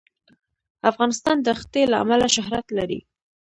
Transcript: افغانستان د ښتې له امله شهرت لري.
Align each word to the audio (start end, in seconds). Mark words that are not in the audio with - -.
افغانستان 0.91 1.37
د 1.43 1.47
ښتې 1.59 1.81
له 1.91 1.97
امله 2.03 2.27
شهرت 2.35 2.67
لري. 2.77 2.99